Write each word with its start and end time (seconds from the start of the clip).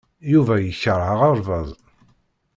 Yuba 0.31 0.55
yekṛeh 0.59 1.09
aɣerbaz. 1.13 1.69